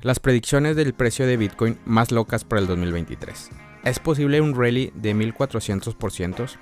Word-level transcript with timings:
Las 0.00 0.20
predicciones 0.20 0.76
del 0.76 0.94
precio 0.94 1.26
de 1.26 1.36
Bitcoin 1.36 1.76
más 1.84 2.12
locas 2.12 2.44
para 2.44 2.60
el 2.60 2.68
2023. 2.68 3.50
¿Es 3.82 3.98
posible 3.98 4.40
un 4.40 4.54
rally 4.54 4.92
de 4.94 5.12
1400%? 5.12 6.56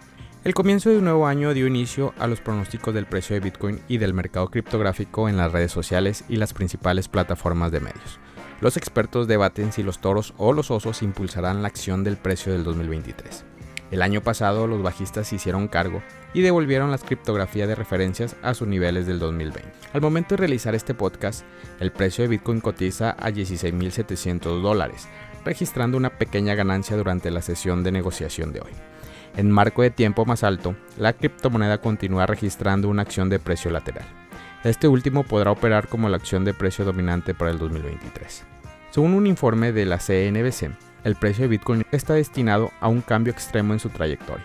El 0.44 0.54
comienzo 0.54 0.88
de 0.88 0.98
un 0.98 1.04
nuevo 1.04 1.26
año 1.26 1.52
dio 1.52 1.66
inicio 1.66 2.14
a 2.18 2.28
los 2.28 2.40
pronósticos 2.40 2.94
del 2.94 3.04
precio 3.04 3.34
de 3.34 3.40
Bitcoin 3.40 3.80
y 3.88 3.98
del 3.98 4.14
mercado 4.14 4.48
criptográfico 4.48 5.28
en 5.28 5.36
las 5.36 5.52
redes 5.52 5.70
sociales 5.70 6.24
y 6.30 6.36
las 6.36 6.54
principales 6.54 7.08
plataformas 7.08 7.72
de 7.72 7.80
medios. 7.80 8.18
Los 8.62 8.78
expertos 8.78 9.28
debaten 9.28 9.70
si 9.70 9.82
los 9.82 9.98
toros 9.98 10.32
o 10.38 10.54
los 10.54 10.70
osos 10.70 11.02
impulsarán 11.02 11.60
la 11.60 11.68
acción 11.68 12.04
del 12.04 12.16
precio 12.16 12.54
del 12.54 12.64
2023. 12.64 13.44
El 13.90 14.02
año 14.02 14.20
pasado 14.20 14.66
los 14.66 14.82
bajistas 14.82 15.28
se 15.28 15.36
hicieron 15.36 15.68
cargo 15.68 16.02
y 16.34 16.42
devolvieron 16.42 16.90
las 16.90 17.04
criptografías 17.04 17.68
de 17.68 17.76
referencias 17.76 18.36
a 18.42 18.54
sus 18.54 18.66
niveles 18.66 19.06
del 19.06 19.18
2020. 19.18 19.70
Al 19.92 20.00
momento 20.00 20.34
de 20.34 20.38
realizar 20.38 20.74
este 20.74 20.94
podcast, 20.94 21.44
el 21.78 21.92
precio 21.92 22.22
de 22.22 22.28
Bitcoin 22.28 22.60
cotiza 22.60 23.10
a 23.10 23.30
16.700 23.30 24.60
dólares, 24.60 25.08
registrando 25.44 25.96
una 25.96 26.10
pequeña 26.10 26.54
ganancia 26.54 26.96
durante 26.96 27.30
la 27.30 27.42
sesión 27.42 27.84
de 27.84 27.92
negociación 27.92 28.52
de 28.52 28.60
hoy. 28.60 28.72
En 29.36 29.50
marco 29.50 29.82
de 29.82 29.90
tiempo 29.90 30.24
más 30.24 30.42
alto, 30.42 30.74
la 30.98 31.12
criptomoneda 31.12 31.78
continúa 31.78 32.26
registrando 32.26 32.88
una 32.88 33.02
acción 33.02 33.28
de 33.28 33.38
precio 33.38 33.70
lateral. 33.70 34.06
Este 34.64 34.88
último 34.88 35.22
podrá 35.22 35.52
operar 35.52 35.86
como 35.86 36.08
la 36.08 36.16
acción 36.16 36.44
de 36.44 36.54
precio 36.54 36.84
dominante 36.84 37.34
para 37.34 37.52
el 37.52 37.58
2023. 37.58 38.44
Según 38.90 39.14
un 39.14 39.26
informe 39.26 39.72
de 39.72 39.84
la 39.84 39.98
CNBC, 39.98 40.70
el 41.04 41.16
precio 41.16 41.42
de 41.42 41.48
Bitcoin 41.48 41.86
está 41.92 42.14
destinado 42.14 42.72
a 42.80 42.88
un 42.88 43.00
cambio 43.00 43.32
extremo 43.32 43.72
en 43.72 43.80
su 43.80 43.88
trayectoria. 43.88 44.44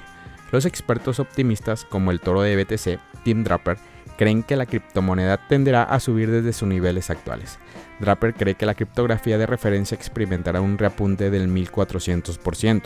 Los 0.51 0.65
expertos 0.65 1.19
optimistas 1.19 1.85
como 1.85 2.11
el 2.11 2.19
toro 2.19 2.41
de 2.41 2.61
BTC, 2.61 2.99
Tim 3.23 3.43
Draper, 3.43 3.77
creen 4.17 4.43
que 4.43 4.55
la 4.55 4.65
criptomoneda 4.65 5.37
tenderá 5.47 5.83
a 5.83 5.99
subir 5.99 6.29
desde 6.29 6.53
sus 6.53 6.67
niveles 6.67 7.09
actuales. 7.09 7.57
Draper 7.99 8.33
cree 8.33 8.55
que 8.55 8.65
la 8.65 8.75
criptografía 8.75 9.37
de 9.37 9.45
referencia 9.45 9.95
experimentará 9.95 10.61
un 10.61 10.77
reapunte 10.77 11.29
del 11.29 11.49
1400%, 11.49 12.83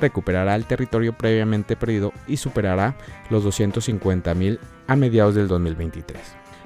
recuperará 0.00 0.54
el 0.54 0.64
territorio 0.64 1.12
previamente 1.12 1.76
perdido 1.76 2.12
y 2.26 2.36
superará 2.36 2.96
los 3.30 3.44
250.000 3.44 4.58
a 4.86 4.96
mediados 4.96 5.34
del 5.34 5.48
2023. 5.48 6.18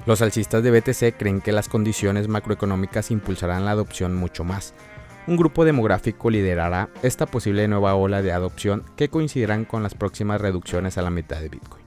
Los 0.05 0.21
alcistas 0.21 0.61
de 0.63 0.71
BTC 0.71 1.17
creen 1.17 1.41
que 1.41 1.53
las 1.53 1.69
condiciones 1.69 2.27
macroeconómicas 2.27 3.09
impulsarán 3.09 3.65
la 3.65 3.71
adopción 3.71 4.15
mucho 4.15 4.43
más, 4.43 4.73
un 5.25 5.37
grupo 5.37 5.63
demográfico 5.63 6.29
liderará 6.29 6.89
esta 7.01 7.25
posible 7.25 7.67
nueva 7.67 7.95
ola 7.95 8.21
de 8.21 8.31
adopción 8.31 8.83
que 8.95 9.09
coincidirán 9.09 9.65
con 9.65 9.83
las 9.83 9.95
próximas 9.95 10.41
reducciones 10.41 10.97
a 10.97 11.01
la 11.01 11.09
mitad 11.09 11.39
de 11.39 11.49
Bitcoin. 11.49 11.83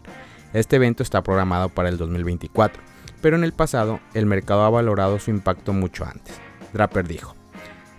Este 0.53 0.77
evento 0.77 1.03
está 1.03 1.23
programado 1.23 1.69
para 1.69 1.89
el 1.89 1.99
2024, 1.99 2.83
pero 3.21 3.37
en 3.37 3.45
el 3.45 3.53
pasado 3.53 4.01
el 4.15 4.27
mercado 4.27 4.65
ha 4.65 4.71
valorado 4.71 5.19
su 5.19 5.31
impacto 5.31 5.73
mucho 5.73 6.05
antes. 6.05 6.41
Draper 6.73 7.07
dijo, 7.07 7.37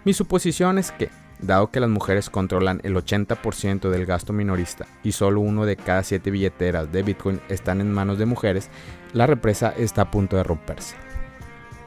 mi 0.05 0.13
suposición 0.13 0.79
es 0.79 0.91
que, 0.91 1.09
dado 1.39 1.69
que 1.69 1.79
las 1.79 1.89
mujeres 1.89 2.31
controlan 2.31 2.81
el 2.83 2.95
80% 2.95 3.89
del 3.89 4.05
gasto 4.07 4.33
minorista 4.33 4.87
y 5.03 5.11
solo 5.11 5.41
uno 5.41 5.65
de 5.65 5.75
cada 5.75 6.01
siete 6.01 6.31
billeteras 6.31 6.91
de 6.91 7.03
Bitcoin 7.03 7.41
están 7.49 7.79
en 7.81 7.93
manos 7.93 8.17
de 8.17 8.25
mujeres, 8.25 8.69
la 9.13 9.27
represa 9.27 9.73
está 9.77 10.03
a 10.03 10.11
punto 10.11 10.35
de 10.35 10.43
romperse. 10.43 10.95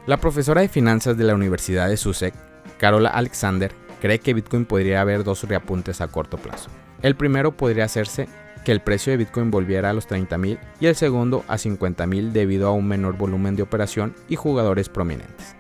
La 0.07 0.19
profesora 0.19 0.61
de 0.61 0.69
finanzas 0.69 1.17
de 1.17 1.25
la 1.25 1.35
Universidad 1.35 1.89
de 1.89 1.97
Sussex 1.97 2.50
Carola 2.79 3.11
Alexander 3.11 3.73
cree 4.01 4.19
que 4.19 4.35
Bitcoin 4.35 4.65
podría 4.65 5.01
haber 5.01 5.25
dos 5.25 5.45
reapuntes 5.45 6.01
a 6.01 6.09
corto 6.09 6.39
plazo. 6.39 6.71
El 7.03 7.17
primero 7.17 7.57
podría 7.57 7.85
hacerse 7.85 8.29
que 8.65 8.73
el 8.73 8.81
precio 8.81 9.11
de 9.11 9.17
Bitcoin 9.19 9.51
volviera 9.51 9.91
a 9.91 9.93
los 9.93 10.09
30.000 10.09 10.59
y 10.81 10.87
el 10.87 10.95
segundo 10.95 11.45
a 11.49 11.57
50.000 11.57 12.33
debido 12.33 12.69
a 12.69 12.73
un 12.73 12.89
menor 12.89 13.17
volumen 13.17 13.57
de 13.57 13.63
operación 13.63 14.15
y 14.29 14.37
jugadores 14.37 14.89
prominentes. 14.89 15.57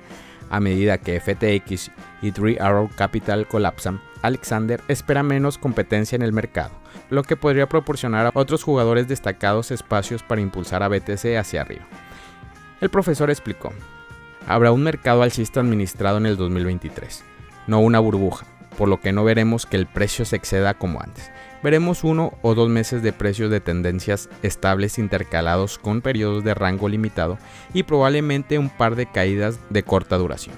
A 0.50 0.60
medida 0.60 0.98
que 0.98 1.20
FTX 1.20 1.90
y 2.22 2.32
Three 2.32 2.58
Arrow 2.58 2.90
Capital 2.96 3.46
colapsan, 3.46 4.00
Alexander 4.22 4.80
espera 4.88 5.22
menos 5.22 5.58
competencia 5.58 6.16
en 6.16 6.22
el 6.22 6.32
mercado, 6.32 6.72
lo 7.08 7.22
que 7.22 7.36
podría 7.36 7.68
proporcionar 7.68 8.26
a 8.26 8.32
otros 8.34 8.64
jugadores 8.64 9.08
destacados 9.08 9.70
espacios 9.70 10.22
para 10.22 10.40
impulsar 10.40 10.82
a 10.82 10.88
BTC 10.88 11.36
hacia 11.38 11.62
arriba. 11.62 11.86
El 12.80 12.90
profesor 12.90 13.30
explicó, 13.30 13.72
habrá 14.46 14.72
un 14.72 14.82
mercado 14.82 15.22
alcista 15.22 15.60
administrado 15.60 16.18
en 16.18 16.26
el 16.26 16.36
2023, 16.36 17.24
no 17.66 17.80
una 17.80 17.98
burbuja, 17.98 18.46
por 18.76 18.88
lo 18.88 19.00
que 19.00 19.12
no 19.12 19.24
veremos 19.24 19.66
que 19.66 19.76
el 19.76 19.86
precio 19.86 20.24
se 20.24 20.36
exceda 20.36 20.74
como 20.74 21.00
antes. 21.00 21.30
Veremos 21.62 22.04
uno 22.04 22.32
o 22.40 22.54
dos 22.54 22.70
meses 22.70 23.02
de 23.02 23.12
precios 23.12 23.50
de 23.50 23.60
tendencias 23.60 24.30
estables 24.42 24.98
intercalados 24.98 25.78
con 25.78 26.00
periodos 26.00 26.42
de 26.42 26.54
rango 26.54 26.88
limitado 26.88 27.38
y 27.74 27.82
probablemente 27.82 28.58
un 28.58 28.70
par 28.70 28.96
de 28.96 29.06
caídas 29.06 29.60
de 29.68 29.82
corta 29.82 30.16
duración. 30.16 30.56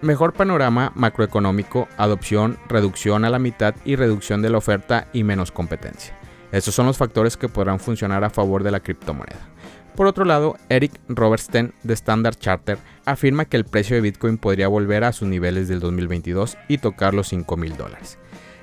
Mejor 0.00 0.32
panorama 0.32 0.92
macroeconómico, 0.94 1.88
adopción, 1.96 2.58
reducción 2.68 3.24
a 3.24 3.30
la 3.30 3.38
mitad 3.38 3.74
y 3.84 3.96
reducción 3.96 4.42
de 4.42 4.50
la 4.50 4.58
oferta 4.58 5.08
y 5.12 5.24
menos 5.24 5.50
competencia. 5.50 6.16
Estos 6.52 6.74
son 6.74 6.86
los 6.86 6.98
factores 6.98 7.36
que 7.36 7.48
podrán 7.48 7.80
funcionar 7.80 8.22
a 8.24 8.30
favor 8.30 8.62
de 8.62 8.70
la 8.70 8.80
criptomoneda. 8.80 9.48
Por 9.96 10.06
otro 10.06 10.24
lado, 10.24 10.56
Eric 10.70 10.92
Robertson 11.08 11.74
de 11.82 11.92
Standard 11.92 12.36
Charter 12.36 12.78
afirma 13.04 13.44
que 13.44 13.58
el 13.58 13.64
precio 13.64 13.94
de 13.94 14.00
Bitcoin 14.00 14.38
podría 14.38 14.68
volver 14.68 15.04
a 15.04 15.12
sus 15.12 15.28
niveles 15.28 15.68
del 15.68 15.80
2022 15.80 16.56
y 16.66 16.78
tocar 16.78 17.12
los 17.12 17.28
5 17.28 17.56
mil 17.58 17.76
dólares. 17.76 18.18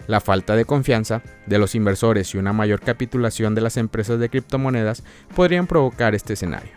La 0.07 0.21
falta 0.21 0.55
de 0.55 0.65
confianza 0.65 1.21
de 1.45 1.59
los 1.59 1.75
inversores 1.75 2.33
y 2.33 2.39
una 2.39 2.51
mayor 2.51 2.79
capitulación 2.79 3.53
de 3.53 3.61
las 3.61 3.77
empresas 3.77 4.19
de 4.19 4.29
criptomonedas 4.29 5.03
podrían 5.35 5.67
provocar 5.67 6.15
este 6.15 6.33
escenario. 6.33 6.71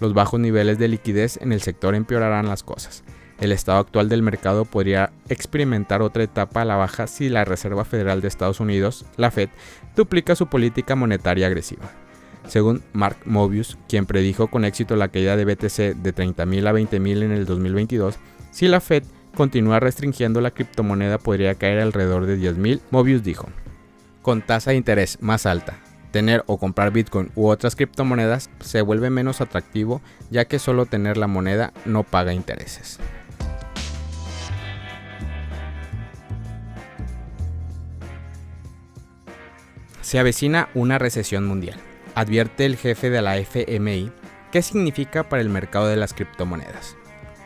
Los 0.00 0.14
bajos 0.14 0.40
niveles 0.40 0.78
de 0.78 0.88
liquidez 0.88 1.38
en 1.42 1.52
el 1.52 1.60
sector 1.60 1.94
empeorarán 1.94 2.48
las 2.48 2.62
cosas. 2.62 3.04
El 3.40 3.52
estado 3.52 3.78
actual 3.78 4.08
del 4.08 4.22
mercado 4.22 4.64
podría 4.64 5.12
experimentar 5.28 6.00
otra 6.00 6.22
etapa 6.22 6.62
a 6.62 6.64
la 6.64 6.76
baja 6.76 7.06
si 7.06 7.28
la 7.28 7.44
Reserva 7.44 7.84
Federal 7.84 8.22
de 8.22 8.28
Estados 8.28 8.58
Unidos, 8.58 9.04
la 9.18 9.30
Fed, 9.30 9.50
duplica 9.94 10.34
su 10.34 10.46
política 10.46 10.96
monetaria 10.96 11.46
agresiva 11.46 12.07
según 12.48 12.82
Mark 12.92 13.18
Mobius, 13.24 13.78
quien 13.88 14.06
predijo 14.06 14.48
con 14.48 14.64
éxito 14.64 14.96
la 14.96 15.08
caída 15.08 15.36
de 15.36 15.44
BTC 15.44 15.96
de 15.96 16.14
30.000 16.14 16.66
a 16.66 16.72
20.000 16.72 17.22
en 17.22 17.32
el 17.32 17.46
2022, 17.46 18.18
si 18.50 18.68
la 18.68 18.80
Fed 18.80 19.04
continúa 19.34 19.80
restringiendo 19.80 20.40
la 20.40 20.50
criptomoneda 20.50 21.18
podría 21.18 21.54
caer 21.54 21.78
alrededor 21.80 22.26
de 22.26 22.38
10.000, 22.38 22.80
Mobius 22.90 23.22
dijo. 23.22 23.48
Con 24.22 24.42
tasa 24.42 24.72
de 24.72 24.76
interés 24.76 25.18
más 25.20 25.46
alta, 25.46 25.78
tener 26.10 26.42
o 26.46 26.58
comprar 26.58 26.90
Bitcoin 26.90 27.30
u 27.34 27.48
otras 27.48 27.76
criptomonedas 27.76 28.50
se 28.60 28.82
vuelve 28.82 29.10
menos 29.10 29.40
atractivo 29.40 30.00
ya 30.30 30.46
que 30.46 30.58
solo 30.58 30.86
tener 30.86 31.16
la 31.16 31.26
moneda 31.26 31.72
no 31.84 32.02
paga 32.02 32.32
intereses. 32.32 32.98
Se 40.00 40.18
avecina 40.18 40.70
una 40.72 40.98
recesión 40.98 41.46
mundial 41.46 41.78
advierte 42.18 42.66
el 42.66 42.76
jefe 42.76 43.10
de 43.10 43.22
la 43.22 43.38
FMI 43.38 44.10
qué 44.50 44.60
significa 44.60 45.28
para 45.28 45.40
el 45.40 45.48
mercado 45.48 45.86
de 45.86 45.94
las 45.94 46.14
criptomonedas. 46.14 46.96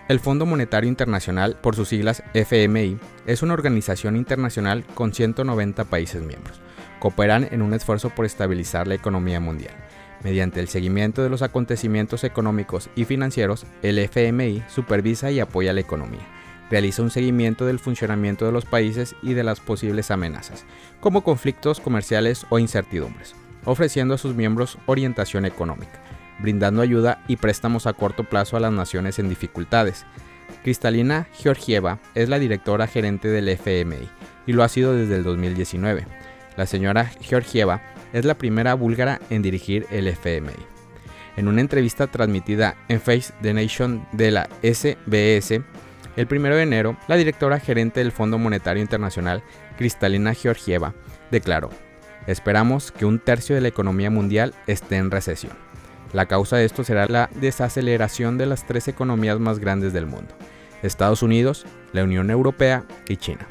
El 0.08 0.18
Fondo 0.18 0.46
Monetario 0.46 0.88
Internacional, 0.88 1.58
por 1.60 1.76
sus 1.76 1.88
siglas 1.88 2.22
FMI, 2.32 2.98
es 3.26 3.42
una 3.42 3.52
organización 3.52 4.16
internacional 4.16 4.82
con 4.94 5.12
190 5.12 5.84
países 5.84 6.22
miembros. 6.22 6.62
Cooperan 7.00 7.48
en 7.50 7.60
un 7.60 7.74
esfuerzo 7.74 8.08
por 8.08 8.24
estabilizar 8.24 8.88
la 8.88 8.94
economía 8.94 9.40
mundial. 9.40 9.74
Mediante 10.24 10.60
el 10.60 10.68
seguimiento 10.68 11.22
de 11.22 11.28
los 11.28 11.42
acontecimientos 11.42 12.24
económicos 12.24 12.88
y 12.96 13.04
financieros, 13.04 13.66
el 13.82 13.98
FMI 13.98 14.62
supervisa 14.68 15.30
y 15.30 15.40
apoya 15.40 15.74
la 15.74 15.80
economía. 15.80 16.26
Realiza 16.70 17.02
un 17.02 17.10
seguimiento 17.10 17.66
del 17.66 17.78
funcionamiento 17.78 18.46
de 18.46 18.52
los 18.52 18.64
países 18.64 19.16
y 19.22 19.34
de 19.34 19.44
las 19.44 19.60
posibles 19.60 20.10
amenazas, 20.10 20.64
como 21.00 21.22
conflictos 21.24 21.78
comerciales 21.78 22.46
o 22.48 22.58
incertidumbres 22.58 23.34
ofreciendo 23.64 24.14
a 24.14 24.18
sus 24.18 24.34
miembros 24.34 24.78
orientación 24.86 25.44
económica, 25.44 26.02
brindando 26.40 26.82
ayuda 26.82 27.22
y 27.28 27.36
préstamos 27.36 27.86
a 27.86 27.92
corto 27.92 28.24
plazo 28.24 28.56
a 28.56 28.60
las 28.60 28.72
naciones 28.72 29.18
en 29.18 29.28
dificultades. 29.28 30.04
Cristalina 30.62 31.28
Georgieva 31.32 31.98
es 32.14 32.28
la 32.28 32.38
directora 32.38 32.86
gerente 32.86 33.28
del 33.28 33.48
FMI 33.48 34.08
y 34.46 34.52
lo 34.52 34.62
ha 34.62 34.68
sido 34.68 34.94
desde 34.94 35.16
el 35.16 35.24
2019. 35.24 36.06
La 36.56 36.66
señora 36.66 37.06
Georgieva 37.20 37.82
es 38.12 38.24
la 38.24 38.36
primera 38.36 38.74
búlgara 38.74 39.20
en 39.30 39.42
dirigir 39.42 39.86
el 39.90 40.06
FMI. 40.08 40.52
En 41.36 41.48
una 41.48 41.62
entrevista 41.62 42.06
transmitida 42.08 42.76
en 42.88 43.00
Face 43.00 43.32
the 43.40 43.54
Nation 43.54 44.06
de 44.12 44.30
la 44.30 44.48
SBS, 44.62 45.62
el 46.16 46.28
1 46.30 46.54
de 46.54 46.62
enero, 46.62 46.96
la 47.08 47.16
directora 47.16 47.58
gerente 47.58 48.00
del 48.00 48.12
Fondo 48.12 48.36
Monetario 48.36 48.82
Internacional, 48.82 49.42
Cristalina 49.78 50.34
Georgieva, 50.34 50.94
declaró, 51.30 51.70
Esperamos 52.26 52.92
que 52.92 53.04
un 53.04 53.18
tercio 53.18 53.54
de 53.54 53.60
la 53.60 53.68
economía 53.68 54.10
mundial 54.10 54.54
esté 54.66 54.96
en 54.96 55.10
recesión. 55.10 55.52
La 56.12 56.26
causa 56.26 56.56
de 56.56 56.64
esto 56.64 56.84
será 56.84 57.06
la 57.06 57.30
desaceleración 57.34 58.38
de 58.38 58.46
las 58.46 58.66
tres 58.66 58.86
economías 58.86 59.40
más 59.40 59.58
grandes 59.58 59.92
del 59.92 60.06
mundo, 60.06 60.34
Estados 60.82 61.22
Unidos, 61.22 61.64
la 61.92 62.04
Unión 62.04 62.30
Europea 62.30 62.84
y 63.08 63.16
China. 63.16 63.46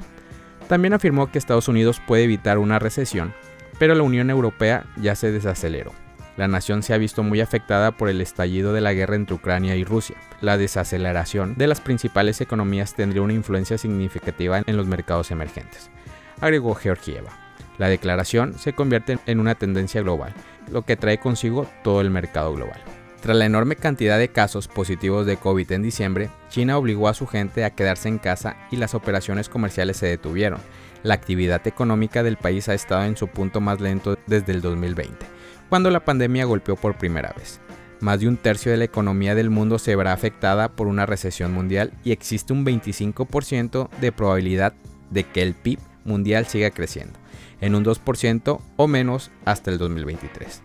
También 0.68 0.94
afirmó 0.94 1.31
que 1.31 1.38
Estados 1.38 1.68
Unidos 1.68 2.01
puede 2.06 2.23
evitar 2.23 2.59
una 2.59 2.79
recesión, 2.79 3.33
pero 3.79 3.95
la 3.95 4.03
Unión 4.03 4.29
Europea 4.29 4.85
ya 4.95 5.15
se 5.15 5.31
desaceleró. 5.31 5.91
La 6.38 6.47
nación 6.47 6.81
se 6.81 6.94
ha 6.94 6.97
visto 6.97 7.24
muy 7.24 7.41
afectada 7.41 7.91
por 7.91 8.09
el 8.09 8.21
estallido 8.21 8.71
de 8.74 8.79
la 8.81 8.94
guerra 8.94 9.15
entre 9.15 9.35
Ucrania 9.35 9.75
y 9.75 9.83
Rusia. 9.83 10.15
La 10.39 10.57
desaceleración 10.57 11.56
de 11.56 11.67
las 11.67 11.81
principales 11.81 12.39
economías 12.39 12.94
tendría 12.94 13.21
una 13.21 13.33
influencia 13.33 13.77
significativa 13.77 14.62
en 14.65 14.77
los 14.77 14.88
mercados 14.88 15.31
emergentes, 15.31 15.89
agregó 16.39 16.74
Georgieva. 16.75 17.40
La 17.81 17.89
declaración 17.89 18.53
se 18.59 18.73
convierte 18.73 19.17
en 19.25 19.39
una 19.39 19.55
tendencia 19.55 20.03
global, 20.03 20.35
lo 20.71 20.83
que 20.83 20.97
trae 20.97 21.17
consigo 21.17 21.65
todo 21.83 21.99
el 22.01 22.11
mercado 22.11 22.53
global. 22.53 22.79
Tras 23.23 23.35
la 23.35 23.47
enorme 23.47 23.75
cantidad 23.75 24.19
de 24.19 24.27
casos 24.27 24.67
positivos 24.67 25.25
de 25.25 25.37
COVID 25.37 25.71
en 25.71 25.81
diciembre, 25.81 26.29
China 26.49 26.77
obligó 26.77 27.07
a 27.07 27.15
su 27.15 27.25
gente 27.25 27.65
a 27.65 27.71
quedarse 27.71 28.07
en 28.07 28.19
casa 28.19 28.55
y 28.69 28.75
las 28.75 28.93
operaciones 28.93 29.49
comerciales 29.49 29.97
se 29.97 30.05
detuvieron. 30.05 30.59
La 31.01 31.15
actividad 31.15 31.65
económica 31.65 32.21
del 32.21 32.37
país 32.37 32.69
ha 32.69 32.75
estado 32.75 33.03
en 33.05 33.17
su 33.17 33.29
punto 33.29 33.61
más 33.61 33.81
lento 33.81 34.15
desde 34.27 34.51
el 34.51 34.61
2020, 34.61 35.25
cuando 35.67 35.89
la 35.89 36.05
pandemia 36.05 36.45
golpeó 36.45 36.75
por 36.75 36.99
primera 36.99 37.33
vez. 37.35 37.61
Más 37.99 38.19
de 38.19 38.27
un 38.27 38.37
tercio 38.37 38.71
de 38.71 38.77
la 38.77 38.85
economía 38.85 39.33
del 39.33 39.49
mundo 39.49 39.79
se 39.79 39.95
verá 39.95 40.13
afectada 40.13 40.69
por 40.69 40.85
una 40.85 41.07
recesión 41.07 41.51
mundial 41.51 41.93
y 42.03 42.11
existe 42.11 42.53
un 42.53 42.63
25% 42.63 43.89
de 43.99 44.11
probabilidad 44.11 44.73
de 45.09 45.23
que 45.23 45.41
el 45.41 45.55
PIB 45.55 45.79
mundial 46.06 46.45
siga 46.48 46.71
creciendo 46.71 47.19
en 47.62 47.75
un 47.75 47.86
2% 47.86 48.59
o 48.75 48.88
menos 48.88 49.31
hasta 49.45 49.71
el 49.71 49.77
2023. 49.77 50.62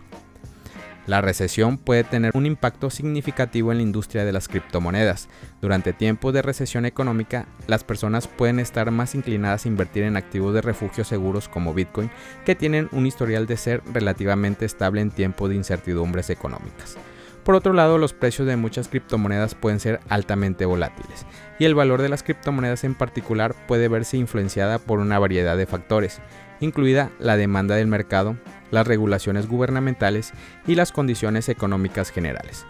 La 1.07 1.21
recesión 1.21 1.77
puede 1.77 2.03
tener 2.03 2.35
un 2.35 2.45
impacto 2.45 2.89
significativo 2.89 3.71
en 3.71 3.77
la 3.77 3.83
industria 3.83 4.25
de 4.25 4.33
las 4.33 4.49
criptomonedas. 4.49 5.29
Durante 5.61 5.93
tiempos 5.93 6.33
de 6.33 6.41
recesión 6.41 6.85
económica, 6.85 7.47
las 7.65 7.85
personas 7.85 8.27
pueden 8.27 8.59
estar 8.59 8.91
más 8.91 9.15
inclinadas 9.15 9.63
a 9.63 9.69
invertir 9.69 10.03
en 10.03 10.17
activos 10.17 10.53
de 10.53 10.61
refugio 10.61 11.05
seguros 11.05 11.47
como 11.47 11.73
Bitcoin, 11.73 12.11
que 12.45 12.55
tienen 12.55 12.89
un 12.91 13.05
historial 13.05 13.47
de 13.47 13.55
ser 13.55 13.81
relativamente 13.93 14.65
estable 14.65 14.99
en 14.99 15.11
tiempos 15.11 15.47
de 15.47 15.55
incertidumbres 15.55 16.29
económicas. 16.29 16.97
Por 17.47 17.55
otro 17.55 17.71
lado, 17.71 17.97
los 17.97 18.11
precios 18.11 18.45
de 18.45 18.57
muchas 18.57 18.89
criptomonedas 18.89 19.55
pueden 19.55 19.79
ser 19.79 20.01
altamente 20.09 20.65
volátiles, 20.65 21.25
y 21.59 21.63
el 21.63 21.75
valor 21.75 22.01
de 22.01 22.09
las 22.09 22.21
criptomonedas 22.21 22.83
en 22.83 22.93
particular 22.93 23.55
puede 23.69 23.87
verse 23.87 24.17
influenciada 24.17 24.79
por 24.79 24.99
una 24.99 25.17
variedad 25.17 25.55
de 25.55 25.65
factores, 25.65 26.19
incluida 26.59 27.09
la 27.19 27.37
demanda 27.37 27.75
del 27.75 27.87
mercado, 27.87 28.35
las 28.69 28.85
regulaciones 28.85 29.47
gubernamentales 29.47 30.33
y 30.67 30.75
las 30.75 30.91
condiciones 30.91 31.47
económicas 31.47 32.09
generales. 32.09 32.65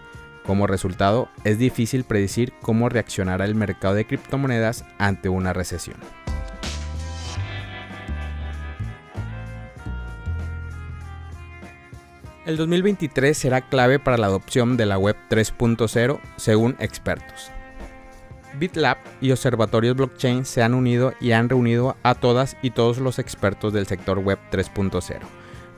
Como 0.46 0.68
resultado, 0.68 1.28
es 1.42 1.58
difícil 1.58 2.04
predecir 2.04 2.52
cómo 2.62 2.88
reaccionará 2.88 3.46
el 3.46 3.56
mercado 3.56 3.94
de 3.94 4.06
criptomonedas 4.06 4.84
ante 4.98 5.28
una 5.28 5.52
recesión. 5.52 5.96
El 12.48 12.56
2023 12.56 13.36
será 13.36 13.60
clave 13.60 13.98
para 13.98 14.16
la 14.16 14.28
adopción 14.28 14.78
de 14.78 14.86
la 14.86 14.96
Web 14.96 15.16
3.0 15.28 16.18
según 16.36 16.76
expertos. 16.78 17.50
BitLab 18.58 18.96
y 19.20 19.32
Observatorios 19.32 19.94
Blockchain 19.94 20.46
se 20.46 20.62
han 20.62 20.72
unido 20.72 21.12
y 21.20 21.32
han 21.32 21.50
reunido 21.50 21.98
a 22.02 22.14
todas 22.14 22.56
y 22.62 22.70
todos 22.70 23.00
los 23.00 23.18
expertos 23.18 23.74
del 23.74 23.86
sector 23.86 24.20
Web 24.20 24.38
3.0, 24.50 25.18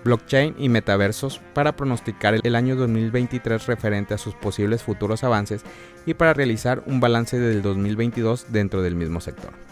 blockchain 0.05 0.55
y 0.58 0.69
metaversos 0.69 1.40
para 1.55 1.75
pronosticar 1.75 2.38
el 2.40 2.55
año 2.55 2.76
2023 2.76 3.67
referente 3.67 4.14
a 4.14 4.19
sus 4.19 4.37
posibles 4.37 4.84
futuros 4.84 5.25
avances 5.25 5.64
y 6.06 6.14
para 6.14 6.34
realizar 6.34 6.84
un 6.87 7.00
balance 7.00 7.37
del 7.37 7.62
2022 7.62 8.52
dentro 8.52 8.81
del 8.81 8.94
mismo 8.94 9.20
sector. 9.20 9.69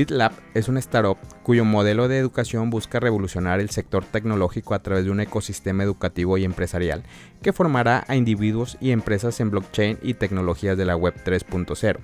BitLab 0.00 0.32
es 0.54 0.68
una 0.68 0.78
startup 0.78 1.18
cuyo 1.42 1.66
modelo 1.66 2.08
de 2.08 2.16
educación 2.16 2.70
busca 2.70 3.00
revolucionar 3.00 3.60
el 3.60 3.68
sector 3.68 4.02
tecnológico 4.02 4.72
a 4.72 4.78
través 4.78 5.04
de 5.04 5.10
un 5.10 5.20
ecosistema 5.20 5.82
educativo 5.82 6.38
y 6.38 6.44
empresarial 6.44 7.02
que 7.42 7.52
formará 7.52 8.06
a 8.08 8.16
individuos 8.16 8.78
y 8.80 8.92
empresas 8.92 9.38
en 9.40 9.50
blockchain 9.50 9.98
y 10.00 10.14
tecnologías 10.14 10.78
de 10.78 10.86
la 10.86 10.96
Web 10.96 11.16
3.0 11.22 11.98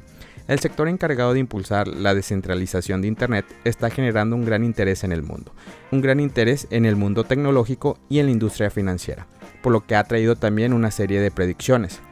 el 0.47 0.59
sector 0.59 0.89
encargado 0.89 1.33
de 1.33 1.41
impulsar 1.41 1.89
la 1.89 2.15
descentralización 2.15 3.01
de 3.01 3.09
Internet 3.09 3.47
está 3.65 3.89
generando 3.89 4.37
un 4.37 4.45
gran 4.45 4.63
interés 4.63 5.03
en 5.03 5.13
el 5.13 5.23
mundo, 5.23 5.55
un 5.91 6.03
gran 6.03 6.21
interés 6.21 6.69
en 6.71 6.85
el 6.85 6.97
mundo 6.97 7.25
tecnológico 7.25 7.99
y 8.11 8.19
en 8.19 8.27
la 8.27 8.33
industria 8.33 8.69
financiera, 8.69 9.27
por 9.63 9.73
lo 9.73 9.87
que 9.87 9.97
ha 9.97 10.05
traído 10.05 10.37
también 10.37 10.75
una 10.75 10.91
serie 10.91 11.23
de 11.23 11.31
predicciones. 11.31 12.03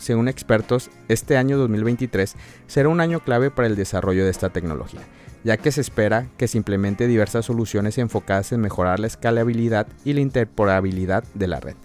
Según 0.00 0.28
expertos, 0.28 0.90
este 1.08 1.36
año 1.36 1.58
2023 1.58 2.34
será 2.66 2.88
un 2.88 3.00
año 3.00 3.20
clave 3.20 3.50
para 3.50 3.68
el 3.68 3.76
desarrollo 3.76 4.24
de 4.24 4.30
esta 4.30 4.48
tecnología, 4.48 5.02
ya 5.44 5.56
que 5.56 5.72
se 5.72 5.80
espera 5.80 6.28
que 6.36 6.48
se 6.48 6.58
implemente 6.58 7.06
diversas 7.06 7.46
soluciones 7.46 7.98
enfocadas 7.98 8.52
en 8.52 8.60
mejorar 8.60 9.00
la 9.00 9.06
escalabilidad 9.06 9.86
y 10.04 10.12
la 10.12 10.20
interoperabilidad 10.20 11.24
de 11.34 11.46
la 11.48 11.60
red 11.60 11.76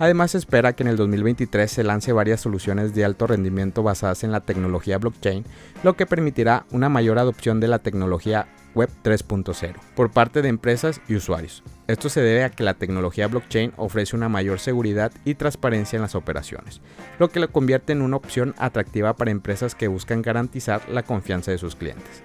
Además, 0.00 0.30
se 0.30 0.38
espera 0.38 0.72
que 0.72 0.82
en 0.82 0.88
el 0.88 0.96
2023 0.96 1.70
se 1.70 1.84
lance 1.84 2.14
varias 2.14 2.40
soluciones 2.40 2.94
de 2.94 3.04
alto 3.04 3.26
rendimiento 3.26 3.82
basadas 3.82 4.24
en 4.24 4.32
la 4.32 4.40
tecnología 4.40 4.96
blockchain, 4.96 5.44
lo 5.82 5.94
que 5.94 6.06
permitirá 6.06 6.64
una 6.70 6.88
mayor 6.88 7.18
adopción 7.18 7.60
de 7.60 7.68
la 7.68 7.80
tecnología 7.80 8.48
Web 8.74 8.88
3.0 9.04 9.74
por 9.94 10.10
parte 10.10 10.40
de 10.40 10.48
empresas 10.48 11.02
y 11.06 11.16
usuarios. 11.16 11.62
Esto 11.86 12.08
se 12.08 12.22
debe 12.22 12.44
a 12.44 12.50
que 12.50 12.64
la 12.64 12.74
tecnología 12.74 13.26
blockchain 13.26 13.74
ofrece 13.76 14.16
una 14.16 14.30
mayor 14.30 14.58
seguridad 14.58 15.12
y 15.26 15.34
transparencia 15.34 15.98
en 15.98 16.02
las 16.02 16.14
operaciones, 16.14 16.80
lo 17.18 17.28
que 17.28 17.40
lo 17.40 17.52
convierte 17.52 17.92
en 17.92 18.00
una 18.00 18.16
opción 18.16 18.54
atractiva 18.56 19.16
para 19.16 19.32
empresas 19.32 19.74
que 19.74 19.88
buscan 19.88 20.22
garantizar 20.22 20.88
la 20.88 21.02
confianza 21.02 21.50
de 21.50 21.58
sus 21.58 21.76
clientes. 21.76 22.22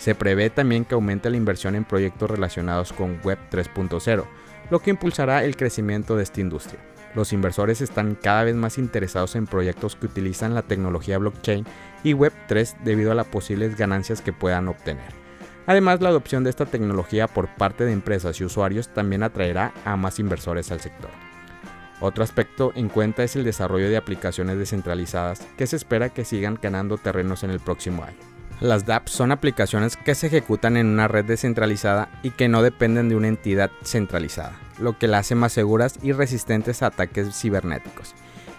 Se 0.00 0.14
prevé 0.14 0.48
también 0.48 0.86
que 0.86 0.94
aumente 0.94 1.28
la 1.28 1.36
inversión 1.36 1.74
en 1.74 1.84
proyectos 1.84 2.30
relacionados 2.30 2.90
con 2.94 3.20
Web 3.22 3.38
3.0, 3.50 4.24
lo 4.70 4.78
que 4.78 4.88
impulsará 4.88 5.44
el 5.44 5.58
crecimiento 5.58 6.16
de 6.16 6.22
esta 6.22 6.40
industria. 6.40 6.80
Los 7.14 7.34
inversores 7.34 7.82
están 7.82 8.14
cada 8.14 8.44
vez 8.44 8.54
más 8.54 8.78
interesados 8.78 9.36
en 9.36 9.46
proyectos 9.46 9.96
que 9.96 10.06
utilizan 10.06 10.54
la 10.54 10.62
tecnología 10.62 11.18
blockchain 11.18 11.66
y 12.02 12.14
Web3 12.14 12.78
debido 12.82 13.12
a 13.12 13.14
las 13.14 13.26
posibles 13.26 13.76
ganancias 13.76 14.22
que 14.22 14.32
puedan 14.32 14.68
obtener. 14.68 15.12
Además, 15.66 16.00
la 16.00 16.08
adopción 16.08 16.44
de 16.44 16.50
esta 16.50 16.64
tecnología 16.64 17.26
por 17.28 17.54
parte 17.56 17.84
de 17.84 17.92
empresas 17.92 18.40
y 18.40 18.44
usuarios 18.44 18.88
también 18.94 19.22
atraerá 19.22 19.74
a 19.84 19.96
más 19.96 20.18
inversores 20.18 20.72
al 20.72 20.80
sector. 20.80 21.10
Otro 22.00 22.24
aspecto 22.24 22.72
en 22.74 22.88
cuenta 22.88 23.22
es 23.22 23.36
el 23.36 23.44
desarrollo 23.44 23.90
de 23.90 23.98
aplicaciones 23.98 24.56
descentralizadas 24.56 25.46
que 25.58 25.66
se 25.66 25.76
espera 25.76 26.08
que 26.08 26.24
sigan 26.24 26.58
ganando 26.62 26.96
terrenos 26.96 27.44
en 27.44 27.50
el 27.50 27.60
próximo 27.60 28.02
año. 28.02 28.29
Las 28.60 28.84
dApps 28.84 29.12
son 29.12 29.32
aplicaciones 29.32 29.96
que 29.96 30.14
se 30.14 30.26
ejecutan 30.26 30.76
en 30.76 30.86
una 30.86 31.08
red 31.08 31.24
descentralizada 31.24 32.10
y 32.22 32.30
que 32.30 32.46
no 32.46 32.62
dependen 32.62 33.08
de 33.08 33.16
una 33.16 33.28
entidad 33.28 33.70
centralizada, 33.82 34.52
lo 34.78 34.98
que 34.98 35.08
las 35.08 35.20
hace 35.20 35.34
más 35.34 35.54
seguras 35.54 35.98
y 36.02 36.12
resistentes 36.12 36.82
a 36.82 36.88
ataques 36.88 37.34
cibernéticos. 37.34 38.14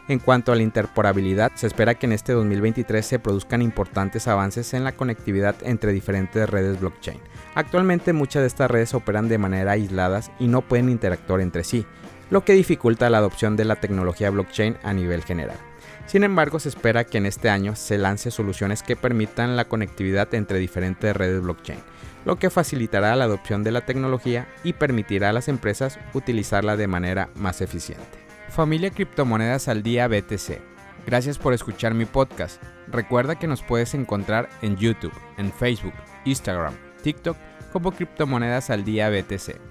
En 0.08 0.18
cuanto 0.18 0.52
a 0.52 0.56
la 0.56 0.64
interoperabilidad, 0.64 1.52
se 1.54 1.68
espera 1.68 1.94
que 1.94 2.08
en 2.08 2.14
este 2.14 2.34
2023 2.34 3.06
se 3.06 3.20
produzcan 3.20 3.62
importantes 3.62 4.28
avances 4.28 4.74
en 4.74 4.84
la 4.84 4.94
conectividad 4.94 5.56
entre 5.62 5.94
diferentes 5.94 6.50
redes 6.50 6.80
blockchain. 6.80 7.20
Actualmente 7.54 8.12
muchas 8.12 8.42
de 8.42 8.48
estas 8.48 8.72
redes 8.72 8.96
operan 8.96 9.30
de 9.30 9.38
manera 9.38 9.74
aisladas 9.74 10.32
y 10.40 10.48
no 10.48 10.64
pueden 10.64 10.90
interactuar 10.90 11.42
entre 11.42 11.64
sí, 11.64 11.86
lo 12.32 12.44
que 12.44 12.54
dificulta 12.54 13.10
la 13.12 13.20
adopción 13.20 13.56
de 13.56 13.66
la 13.66 13.76
tecnología 13.76 14.32
blockchain 14.32 14.78
a 14.82 14.94
nivel 14.94 15.24
general. 15.24 15.58
Sin 16.08 16.24
embargo, 16.24 16.60
se 16.60 16.70
espera 16.70 17.04
que 17.04 17.20
en 17.20 17.26
este 17.26 17.50
año 17.50 17.76
se 17.76 17.98
lance 17.98 18.32
soluciones 18.32 18.82
que 18.82 18.96
permitan 18.96 19.56
la 19.56 19.66
conectividad 19.66 20.34
entre 20.34 20.58
diferentes 20.58 21.16
redes 21.16 21.42
blockchain, 21.42 21.80
lo 22.26 22.38
que 22.38 22.50
facilitará 22.50 23.16
la 23.16 23.26
adopción 23.26 23.64
de 23.64 23.72
la 23.72 23.86
tecnología 23.86 24.48
y 24.64 24.74
permitirá 24.74 25.30
a 25.30 25.34
las 25.34 25.48
empresas 25.48 26.00
utilizarla 26.14 26.78
de 26.78 26.88
manera 26.88 27.30
más 27.36 27.62
eficiente. 27.62 28.20
Familia 28.50 28.92
Criptomonedas 28.92 29.68
al 29.68 29.84
Día 29.84 30.08
BTC. 30.08 30.60
Gracias 31.06 31.38
por 31.38 31.54
escuchar 31.54 31.94
mi 31.94 32.06
podcast. 32.06 32.62
Recuerda 32.88 33.38
que 33.38 33.48
nos 33.48 33.62
puedes 33.62 33.94
encontrar 33.94 34.50
en 34.62 34.78
YouTube, 34.78 35.14
en 35.38 35.52
Facebook, 35.52 35.94
Instagram, 36.26 36.74
TikTok 37.04 37.38
como 37.72 37.92
Criptomonedas 37.92 38.70
al 38.70 38.84
Día 38.84 39.10
BTC. 39.10 39.71